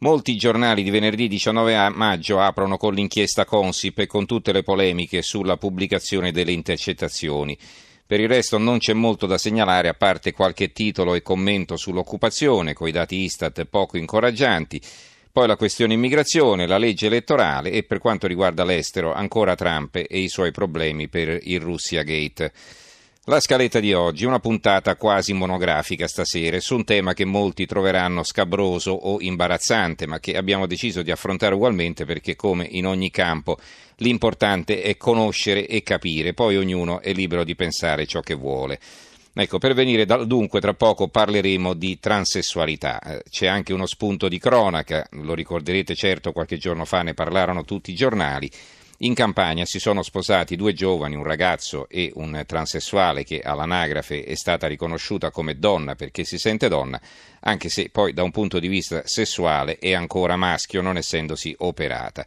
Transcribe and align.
Molti 0.00 0.36
giornali 0.36 0.84
di 0.84 0.90
venerdì 0.90 1.26
19 1.26 1.88
maggio 1.88 2.38
aprono 2.38 2.76
con 2.76 2.94
l'inchiesta 2.94 3.44
Consip 3.44 3.98
e 3.98 4.06
con 4.06 4.26
tutte 4.26 4.52
le 4.52 4.62
polemiche 4.62 5.22
sulla 5.22 5.56
pubblicazione 5.56 6.30
delle 6.30 6.52
intercettazioni. 6.52 7.58
Per 8.06 8.20
il 8.20 8.28
resto 8.28 8.58
non 8.58 8.78
c'è 8.78 8.92
molto 8.92 9.26
da 9.26 9.38
segnalare 9.38 9.88
a 9.88 9.94
parte 9.94 10.32
qualche 10.32 10.70
titolo 10.70 11.14
e 11.14 11.22
commento 11.22 11.76
sull'occupazione, 11.76 12.74
coi 12.74 12.92
dati 12.92 13.16
Istat 13.16 13.64
poco 13.64 13.96
incoraggianti. 13.96 14.80
Poi 15.32 15.48
la 15.48 15.56
questione 15.56 15.94
immigrazione, 15.94 16.68
la 16.68 16.78
legge 16.78 17.06
elettorale 17.06 17.72
e 17.72 17.82
per 17.82 17.98
quanto 17.98 18.28
riguarda 18.28 18.62
l'estero 18.62 19.12
ancora 19.12 19.56
Trump 19.56 19.96
e 19.96 20.06
i 20.20 20.28
suoi 20.28 20.52
problemi 20.52 21.08
per 21.08 21.40
il 21.42 21.60
Russia 21.60 22.04
Gate. 22.04 22.52
La 23.28 23.40
scaletta 23.40 23.78
di 23.78 23.92
oggi, 23.92 24.24
una 24.24 24.38
puntata 24.38 24.96
quasi 24.96 25.34
monografica 25.34 26.08
stasera 26.08 26.58
su 26.60 26.76
un 26.76 26.84
tema 26.84 27.12
che 27.12 27.26
molti 27.26 27.66
troveranno 27.66 28.22
scabroso 28.22 28.90
o 28.90 29.20
imbarazzante, 29.20 30.06
ma 30.06 30.18
che 30.18 30.34
abbiamo 30.34 30.66
deciso 30.66 31.02
di 31.02 31.10
affrontare 31.10 31.54
ugualmente 31.54 32.06
perché 32.06 32.36
come 32.36 32.66
in 32.70 32.86
ogni 32.86 33.10
campo 33.10 33.58
l'importante 33.96 34.80
è 34.80 34.96
conoscere 34.96 35.66
e 35.66 35.82
capire, 35.82 36.32
poi 36.32 36.56
ognuno 36.56 37.02
è 37.02 37.12
libero 37.12 37.44
di 37.44 37.54
pensare 37.54 38.06
ciò 38.06 38.20
che 38.20 38.32
vuole. 38.32 38.80
Ecco, 39.34 39.58
per 39.58 39.74
venire 39.74 40.06
dal 40.06 40.26
dunque, 40.26 40.58
tra 40.58 40.72
poco 40.72 41.08
parleremo 41.08 41.74
di 41.74 41.98
transessualità. 41.98 42.98
Eh, 42.98 43.24
c'è 43.28 43.46
anche 43.46 43.74
uno 43.74 43.84
spunto 43.84 44.28
di 44.28 44.38
cronaca, 44.38 45.06
lo 45.10 45.34
ricorderete 45.34 45.94
certo, 45.94 46.32
qualche 46.32 46.56
giorno 46.56 46.86
fa 46.86 47.02
ne 47.02 47.12
parlarono 47.12 47.66
tutti 47.66 47.90
i 47.90 47.94
giornali. 47.94 48.50
In 49.02 49.14
campagna 49.14 49.64
si 49.64 49.78
sono 49.78 50.02
sposati 50.02 50.56
due 50.56 50.72
giovani, 50.72 51.14
un 51.14 51.22
ragazzo 51.22 51.88
e 51.88 52.10
un 52.16 52.42
transessuale 52.44 53.22
che 53.22 53.40
all'anagrafe 53.40 54.24
è 54.24 54.34
stata 54.34 54.66
riconosciuta 54.66 55.30
come 55.30 55.56
donna 55.56 55.94
perché 55.94 56.24
si 56.24 56.36
sente 56.36 56.68
donna, 56.68 57.00
anche 57.42 57.68
se 57.68 57.90
poi 57.90 58.12
da 58.12 58.24
un 58.24 58.32
punto 58.32 58.58
di 58.58 58.66
vista 58.66 59.06
sessuale 59.06 59.78
è 59.78 59.92
ancora 59.92 60.34
maschio 60.34 60.82
non 60.82 60.96
essendosi 60.96 61.54
operata. 61.58 62.26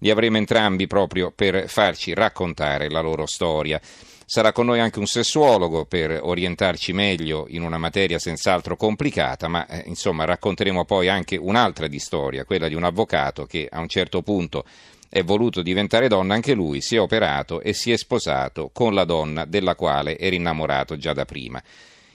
Li 0.00 0.10
avremo 0.10 0.36
entrambi 0.36 0.86
proprio 0.86 1.32
per 1.34 1.70
farci 1.70 2.12
raccontare 2.12 2.90
la 2.90 3.00
loro 3.00 3.24
storia. 3.24 3.80
Sarà 4.26 4.52
con 4.52 4.66
noi 4.66 4.78
anche 4.78 4.98
un 4.98 5.06
sessuologo 5.06 5.86
per 5.86 6.20
orientarci 6.22 6.92
meglio 6.92 7.46
in 7.48 7.62
una 7.62 7.78
materia 7.78 8.18
senz'altro 8.18 8.76
complicata, 8.76 9.48
ma 9.48 9.66
eh, 9.66 9.84
insomma 9.86 10.26
racconteremo 10.26 10.84
poi 10.84 11.08
anche 11.08 11.38
un'altra 11.38 11.88
di 11.88 11.98
storia, 11.98 12.44
quella 12.44 12.68
di 12.68 12.74
un 12.74 12.84
avvocato 12.84 13.46
che 13.46 13.66
a 13.70 13.80
un 13.80 13.88
certo 13.88 14.20
punto 14.20 14.66
è 15.10 15.24
voluto 15.24 15.60
diventare 15.60 16.06
donna 16.06 16.34
anche 16.34 16.54
lui, 16.54 16.80
si 16.80 16.94
è 16.94 17.00
operato 17.00 17.60
e 17.60 17.72
si 17.72 17.90
è 17.90 17.96
sposato 17.96 18.70
con 18.72 18.94
la 18.94 19.04
donna 19.04 19.44
della 19.44 19.74
quale 19.74 20.16
era 20.16 20.36
innamorato 20.36 20.96
già 20.96 21.12
da 21.12 21.24
prima. 21.24 21.60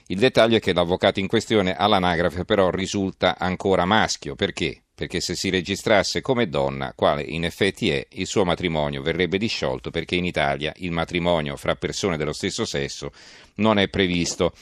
Il 0.06 0.18
dettaglio 0.18 0.56
è 0.56 0.60
che 0.60 0.72
l'avvocato 0.72 1.20
in 1.20 1.26
questione 1.26 1.76
all'anagrafe 1.76 2.46
però 2.46 2.70
risulta 2.70 3.36
ancora 3.38 3.84
maschio, 3.84 4.34
perché? 4.34 4.85
Perché 4.96 5.20
se 5.20 5.34
si 5.34 5.50
registrasse 5.50 6.22
come 6.22 6.48
donna, 6.48 6.94
quale 6.96 7.20
in 7.20 7.44
effetti 7.44 7.90
è, 7.90 8.06
il 8.12 8.26
suo 8.26 8.46
matrimonio 8.46 9.02
verrebbe 9.02 9.36
disciolto 9.36 9.90
perché 9.90 10.14
in 10.16 10.24
Italia 10.24 10.72
il 10.76 10.90
matrimonio 10.90 11.54
fra 11.56 11.76
persone 11.76 12.16
dello 12.16 12.32
stesso 12.32 12.64
sesso 12.64 13.12
non 13.56 13.78
è 13.78 13.88
previsto. 13.88 14.54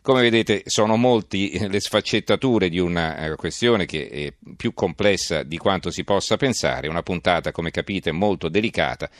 Come 0.00 0.22
vedete 0.22 0.62
sono 0.64 0.96
molti 0.96 1.58
le 1.68 1.80
sfaccettature 1.80 2.68
di 2.68 2.78
una 2.78 3.18
eh, 3.18 3.34
questione 3.34 3.84
che 3.84 4.08
è 4.08 4.32
più 4.56 4.72
complessa 4.74 5.42
di 5.42 5.58
quanto 5.58 5.90
si 5.90 6.04
possa 6.04 6.36
pensare, 6.36 6.86
una 6.86 7.02
puntata 7.02 7.50
come 7.50 7.72
capite 7.72 8.12
molto 8.12 8.48
delicata 8.48 9.10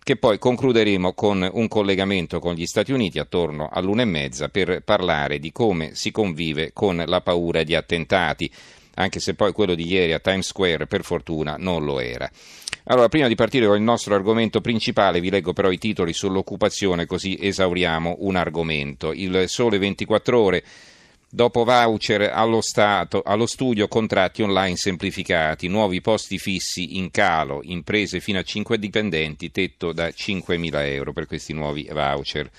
che 0.00 0.16
poi 0.16 0.38
concluderemo 0.38 1.12
con 1.12 1.46
un 1.52 1.68
collegamento 1.68 2.38
con 2.38 2.54
gli 2.54 2.64
Stati 2.64 2.92
Uniti 2.92 3.18
attorno 3.18 3.68
all'una 3.70 4.02
e 4.02 4.06
mezza 4.06 4.48
per 4.48 4.82
parlare 4.82 5.38
di 5.38 5.52
come 5.52 5.94
si 5.94 6.10
convive 6.10 6.72
con 6.72 7.02
la 7.06 7.20
paura 7.20 7.62
di 7.62 7.74
attentati 7.74 8.50
anche 8.98 9.20
se 9.20 9.34
poi 9.34 9.52
quello 9.52 9.74
di 9.74 9.86
ieri 9.86 10.12
a 10.12 10.18
Times 10.18 10.46
Square 10.46 10.86
per 10.86 11.02
fortuna 11.04 11.56
non 11.58 11.84
lo 11.84 12.00
era. 12.00 12.30
Allora, 12.84 13.08
prima 13.08 13.28
di 13.28 13.34
partire 13.34 13.66
con 13.66 13.76
il 13.76 13.82
nostro 13.82 14.14
argomento 14.14 14.60
principale, 14.60 15.20
vi 15.20 15.30
leggo 15.30 15.52
però 15.52 15.70
i 15.70 15.78
titoli 15.78 16.12
sull'occupazione, 16.12 17.06
così 17.06 17.36
esauriamo 17.38 18.16
un 18.20 18.36
argomento. 18.36 19.12
Il 19.12 19.44
Sole 19.46 19.78
24 19.78 20.40
Ore. 20.40 20.64
Dopo 21.30 21.62
voucher 21.62 22.22
allo, 22.32 22.62
stato, 22.62 23.20
allo 23.22 23.44
studio, 23.44 23.86
contratti 23.86 24.40
online 24.40 24.76
semplificati, 24.76 25.68
nuovi 25.68 26.00
posti 26.00 26.38
fissi 26.38 26.96
in 26.96 27.10
calo, 27.10 27.60
imprese 27.64 28.20
fino 28.20 28.38
a 28.38 28.42
5 28.42 28.78
dipendenti, 28.78 29.50
tetto 29.50 29.92
da 29.92 30.08
5.000 30.08 30.86
euro 30.86 31.12
per 31.12 31.26
questi 31.26 31.52
nuovi 31.52 31.86
voucher. 31.92 32.50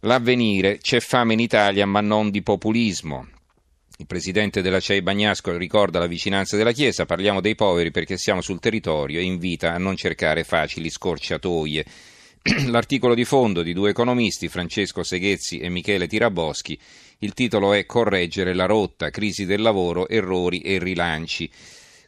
L'avvenire, 0.00 0.78
c'è 0.78 1.00
fame 1.00 1.34
in 1.34 1.40
Italia 1.40 1.84
ma 1.84 2.00
non 2.00 2.30
di 2.30 2.40
populismo. 2.40 3.26
Il 3.98 4.06
presidente 4.06 4.60
della 4.60 4.78
CEI 4.78 5.00
Bagnasco 5.00 5.56
ricorda 5.56 5.98
la 5.98 6.06
vicinanza 6.06 6.58
della 6.58 6.72
Chiesa, 6.72 7.06
parliamo 7.06 7.40
dei 7.40 7.54
poveri 7.54 7.90
perché 7.90 8.18
siamo 8.18 8.42
sul 8.42 8.60
territorio 8.60 9.18
e 9.18 9.22
invita 9.22 9.72
a 9.72 9.78
non 9.78 9.96
cercare 9.96 10.44
facili 10.44 10.90
scorciatoie. 10.90 11.84
L'articolo 12.68 13.14
di 13.14 13.24
fondo 13.24 13.62
di 13.62 13.72
due 13.72 13.88
economisti, 13.88 14.48
Francesco 14.48 15.02
Seghezzi 15.02 15.60
e 15.60 15.70
Michele 15.70 16.06
Tiraboschi, 16.06 16.78
il 17.20 17.32
titolo 17.32 17.72
è 17.72 17.86
Correggere 17.86 18.52
la 18.52 18.66
rotta, 18.66 19.08
crisi 19.08 19.46
del 19.46 19.62
lavoro, 19.62 20.08
errori 20.08 20.60
e 20.60 20.78
rilanci. 20.78 21.50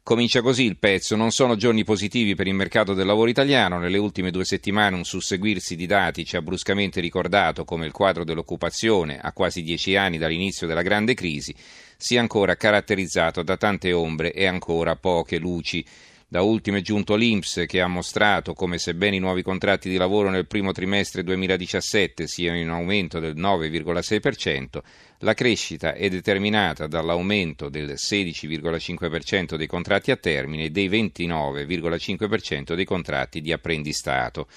Comincia 0.09 0.41
così 0.41 0.63
il 0.63 0.79
pezzo. 0.79 1.17
Non 1.17 1.33
sono 1.33 1.55
giorni 1.55 1.85
positivi 1.85 2.35
per 2.35 2.47
il 2.47 2.55
mercato 2.55 2.95
del 2.95 3.05
lavoro 3.05 3.29
italiano. 3.29 3.79
Nelle 3.79 3.99
ultime 3.99 4.31
due 4.31 4.47
settimane 4.47 4.97
un 4.97 5.05
susseguirsi 5.05 5.77
di 5.77 5.85
dati 5.85 6.25
ci 6.25 6.37
ha 6.37 6.41
bruscamente 6.41 7.03
ricordato 7.03 7.67
come 7.67 7.85
il 7.85 7.93
quadro 7.93 8.25
dell'occupazione, 8.25 9.19
a 9.21 9.33
quasi 9.33 9.61
dieci 9.61 9.97
anni 9.97 10.17
dall'inizio 10.17 10.67
della 10.67 10.81
grande 10.81 11.13
crisi, 11.13 11.55
sia 11.95 12.21
ancora 12.21 12.57
caratterizzato 12.57 13.43
da 13.43 13.59
tante 13.59 13.93
ombre 13.93 14.33
e 14.33 14.47
ancora 14.47 14.97
poche 14.97 15.37
luci. 15.37 15.85
Da 16.31 16.43
ultimo 16.43 16.77
è 16.77 16.83
giunto 16.83 17.15
l'Inps 17.15 17.65
che 17.66 17.81
ha 17.81 17.87
mostrato 17.87 18.53
come 18.53 18.77
sebbene 18.77 19.16
i 19.16 19.19
nuovi 19.19 19.43
contratti 19.43 19.89
di 19.89 19.97
lavoro 19.97 20.28
nel 20.28 20.47
primo 20.47 20.72
trimestre 20.72 21.25
2017 21.25 22.27
siano 22.27 22.59
in 22.59 22.69
aumento 22.69 23.19
del 23.19 23.34
9,6%, 23.34 24.83
la 25.21 25.33
crescita 25.33 25.94
è 25.94 26.11
determinata 26.11 26.87
dall'aumento 26.87 27.71
del 27.71 27.94
16,5% 27.97 29.55
dei 29.55 29.67
contratti 29.67 30.11
a 30.11 30.17
termine 30.17 30.65
e 30.65 30.71
dei 30.71 30.91
29,5% 30.91 32.75
dei 32.75 32.84
contratti 32.84 33.41
di 33.41 33.50
apprendistato. 33.50 34.49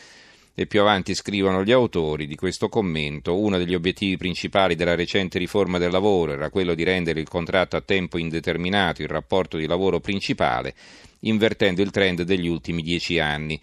E 0.54 0.66
più 0.66 0.82
avanti 0.82 1.16
scrivono 1.16 1.64
gli 1.64 1.72
autori 1.72 2.28
di 2.28 2.36
questo 2.36 2.68
commento, 2.68 3.40
uno 3.40 3.58
degli 3.58 3.74
obiettivi 3.74 4.18
principali 4.18 4.76
della 4.76 4.96
recente 4.96 5.40
riforma 5.40 5.78
del 5.78 5.92
lavoro 5.92 6.34
era 6.34 6.50
quello 6.50 6.74
di 6.74 6.84
rendere 6.84 7.22
il 7.22 7.30
contratto 7.30 7.78
a 7.78 7.82
tempo 7.82 8.18
indeterminato 8.18 9.02
il 9.02 9.08
rapporto 9.08 9.56
di 9.56 9.66
lavoro 9.66 10.02
principale, 10.02 10.76
invertendo 11.22 11.82
il 11.82 11.90
trend 11.90 12.24
degli 12.24 12.48
ultimi 12.48 12.82
dieci 12.82 13.18
anni. 13.18 13.60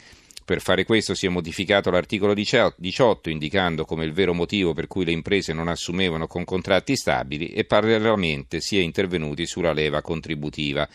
Per 0.46 0.62
fare 0.62 0.86
questo 0.86 1.14
si 1.14 1.26
è 1.26 1.28
modificato 1.28 1.90
l'articolo 1.90 2.32
18 2.32 3.28
indicando 3.28 3.84
come 3.84 4.06
il 4.06 4.14
vero 4.14 4.32
motivo 4.32 4.72
per 4.72 4.86
cui 4.86 5.04
le 5.04 5.12
imprese 5.12 5.52
non 5.52 5.68
assumevano 5.68 6.26
con 6.26 6.44
contratti 6.44 6.96
stabili 6.96 7.48
e 7.48 7.64
parallelamente 7.64 8.62
si 8.62 8.78
è 8.78 8.80
intervenuti 8.80 9.44
sulla 9.44 9.74
leva 9.74 10.00
contributiva. 10.00 10.88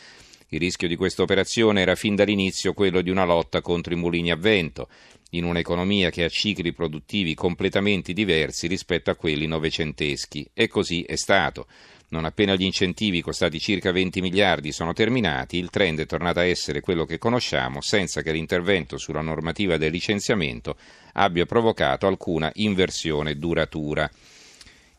Il 0.47 0.59
rischio 0.59 0.87
di 0.87 0.95
questa 0.95 1.21
operazione 1.21 1.81
era 1.81 1.93
fin 1.93 2.15
dall'inizio 2.15 2.73
quello 2.73 3.01
di 3.01 3.11
una 3.11 3.25
lotta 3.25 3.61
contro 3.61 3.93
i 3.93 3.97
mulini 3.97 4.31
a 4.31 4.35
vento, 4.35 4.87
in 5.33 5.43
un'economia 5.45 6.09
che 6.09 6.23
ha 6.23 6.29
cicli 6.29 6.73
produttivi 6.73 7.33
completamente 7.33 8.13
diversi 8.13 8.67
rispetto 8.67 9.11
a 9.11 9.15
quelli 9.15 9.45
novecenteschi, 9.45 10.49
e 10.53 10.67
così 10.67 11.03
è 11.03 11.15
stato. 11.15 11.67
Non 12.09 12.25
appena 12.25 12.53
gli 12.53 12.63
incentivi 12.63 13.21
costati 13.21 13.59
circa 13.59 13.91
20 13.91 14.21
miliardi 14.21 14.71
sono 14.71 14.93
terminati, 14.93 15.57
il 15.57 15.71
trend 15.71 15.99
è 15.99 16.05
tornato 16.05 16.39
a 16.39 16.45
essere 16.45 16.79
quello 16.79 17.05
che 17.05 17.17
conosciamo 17.17 17.81
senza 17.81 18.21
che 18.21 18.31
l'intervento 18.31 18.97
sulla 18.97 19.21
normativa 19.21 19.77
del 19.77 19.91
licenziamento 19.91 20.77
abbia 21.13 21.45
provocato 21.45 22.05
alcuna 22.05 22.51
inversione 22.55 23.37
duratura. 23.37 24.09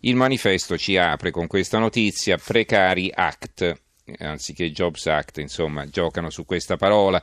Il 0.01 0.17
manifesto 0.17 0.77
ci 0.77 0.97
apre 0.97 1.31
con 1.31 1.47
questa 1.47 1.79
notizia 1.79 2.37
Precari 2.37 3.11
Act, 3.15 3.81
anziché 4.19 4.73
Jobs 4.73 5.07
Act, 5.07 5.39
insomma, 5.39 5.87
giocano 5.87 6.31
su 6.31 6.45
questa 6.45 6.77
parola 6.77 7.23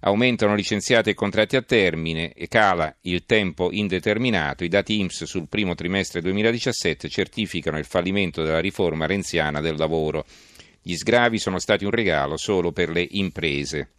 aumentano 0.00 0.54
licenziati 0.54 1.10
e 1.10 1.14
contratti 1.14 1.56
a 1.56 1.62
termine 1.62 2.32
e 2.32 2.48
cala 2.48 2.94
il 3.02 3.24
tempo 3.26 3.70
indeterminato. 3.70 4.64
I 4.64 4.68
dati 4.68 4.98
IMSS 5.00 5.24
sul 5.24 5.48
primo 5.48 5.74
trimestre 5.74 6.20
2017 6.20 7.08
certificano 7.08 7.78
il 7.78 7.84
fallimento 7.84 8.42
della 8.42 8.60
riforma 8.60 9.06
renziana 9.06 9.60
del 9.60 9.76
lavoro. 9.76 10.24
Gli 10.82 10.96
sgravi 10.96 11.38
sono 11.38 11.58
stati 11.58 11.84
un 11.84 11.90
regalo 11.90 12.36
solo 12.36 12.72
per 12.72 12.88
le 12.88 13.06
imprese. 13.10 13.90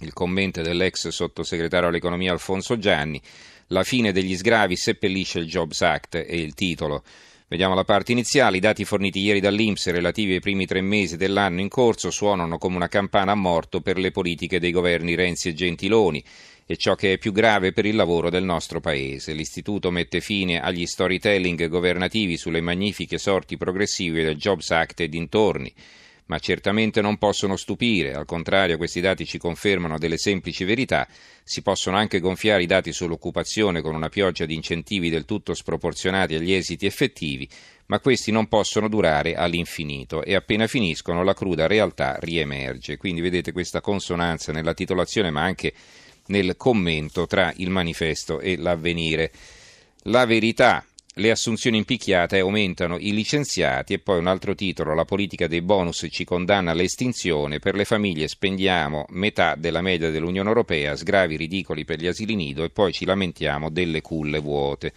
Il 0.00 0.12
commento 0.12 0.60
dell'ex 0.60 1.08
sottosegretario 1.08 1.88
all'economia 1.88 2.32
Alfonso 2.32 2.76
Gianni, 2.78 3.20
la 3.68 3.84
fine 3.84 4.12
degli 4.12 4.36
sgravi 4.36 4.76
seppellisce 4.76 5.38
il 5.38 5.46
Jobs 5.46 5.80
Act 5.80 6.16
e 6.16 6.36
il 6.36 6.52
titolo. 6.52 7.02
Vediamo 7.46 7.74
la 7.74 7.84
parte 7.84 8.12
iniziale. 8.12 8.56
I 8.56 8.60
dati 8.60 8.86
forniti 8.86 9.20
ieri 9.20 9.38
dall'Inps 9.38 9.90
relativi 9.90 10.32
ai 10.32 10.40
primi 10.40 10.64
tre 10.64 10.80
mesi 10.80 11.18
dell'anno 11.18 11.60
in 11.60 11.68
corso 11.68 12.10
suonano 12.10 12.56
come 12.56 12.76
una 12.76 12.88
campana 12.88 13.32
a 13.32 13.36
morto 13.36 13.82
per 13.82 13.98
le 13.98 14.10
politiche 14.10 14.58
dei 14.58 14.72
governi 14.72 15.14
Renzi 15.14 15.50
e 15.50 15.52
Gentiloni 15.54 16.24
e 16.64 16.76
ciò 16.78 16.94
che 16.94 17.12
è 17.12 17.18
più 17.18 17.32
grave 17.32 17.72
per 17.72 17.84
il 17.84 17.96
lavoro 17.96 18.30
del 18.30 18.44
nostro 18.44 18.80
Paese. 18.80 19.34
L'Istituto 19.34 19.90
mette 19.90 20.22
fine 20.22 20.58
agli 20.58 20.86
storytelling 20.86 21.68
governativi 21.68 22.38
sulle 22.38 22.62
magnifiche 22.62 23.18
sorti 23.18 23.58
progressive 23.58 24.24
del 24.24 24.36
Jobs 24.36 24.70
Act 24.70 25.00
e 25.00 25.08
dintorni 25.08 25.72
ma 26.26 26.38
certamente 26.38 27.00
non 27.00 27.18
possono 27.18 27.56
stupire, 27.56 28.14
al 28.14 28.24
contrario 28.24 28.76
questi 28.76 29.00
dati 29.00 29.26
ci 29.26 29.38
confermano 29.38 29.98
delle 29.98 30.16
semplici 30.16 30.64
verità, 30.64 31.06
si 31.42 31.60
possono 31.60 31.96
anche 31.96 32.20
gonfiare 32.20 32.62
i 32.62 32.66
dati 32.66 32.92
sull'occupazione 32.92 33.82
con 33.82 33.94
una 33.94 34.08
pioggia 34.08 34.46
di 34.46 34.54
incentivi 34.54 35.10
del 35.10 35.26
tutto 35.26 35.52
sproporzionati 35.52 36.34
agli 36.34 36.52
esiti 36.52 36.86
effettivi, 36.86 37.48
ma 37.86 38.00
questi 38.00 38.30
non 38.30 38.48
possono 38.48 38.88
durare 38.88 39.34
all'infinito 39.34 40.22
e 40.22 40.34
appena 40.34 40.66
finiscono 40.66 41.22
la 41.22 41.34
cruda 41.34 41.66
realtà 41.66 42.16
riemerge. 42.18 42.96
Quindi 42.96 43.20
vedete 43.20 43.52
questa 43.52 43.82
consonanza 43.82 44.52
nella 44.52 44.72
titolazione 44.72 45.30
ma 45.30 45.42
anche 45.42 45.74
nel 46.26 46.56
commento 46.56 47.26
tra 47.26 47.52
il 47.56 47.68
manifesto 47.68 48.40
e 48.40 48.56
l'avvenire. 48.56 49.30
La 50.04 50.24
verità 50.24 50.84
le 51.18 51.30
assunzioni 51.30 51.76
impicchiate 51.76 52.40
aumentano 52.40 52.98
i 52.98 53.12
licenziati 53.12 53.92
e 53.92 54.00
poi 54.00 54.18
un 54.18 54.26
altro 54.26 54.56
titolo, 54.56 54.94
la 54.94 55.04
politica 55.04 55.46
dei 55.46 55.62
bonus 55.62 56.08
ci 56.10 56.24
condanna 56.24 56.72
all'estinzione, 56.72 57.60
per 57.60 57.76
le 57.76 57.84
famiglie 57.84 58.26
spendiamo 58.26 59.06
metà 59.10 59.54
della 59.54 59.80
media 59.80 60.10
dell'Unione 60.10 60.48
Europea, 60.48 60.96
sgravi 60.96 61.36
ridicoli 61.36 61.84
per 61.84 62.00
gli 62.00 62.08
asili 62.08 62.34
nido 62.34 62.64
e 62.64 62.70
poi 62.70 62.92
ci 62.92 63.04
lamentiamo 63.04 63.70
delle 63.70 64.00
culle 64.00 64.40
vuote. 64.40 64.92